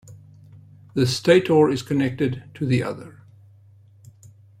The 0.95 1.05
stator 1.05 1.69
is 1.69 1.83
connected 1.83 2.45
to 2.55 2.65
the 2.65 2.81
other. 2.81 3.21